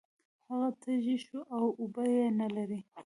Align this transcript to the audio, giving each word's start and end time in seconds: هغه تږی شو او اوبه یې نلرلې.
هغه 0.49 0.69
تږی 0.81 1.17
شو 1.25 1.39
او 1.55 1.65
اوبه 1.79 2.03
یې 2.15 2.25
نلرلې. 2.39 2.79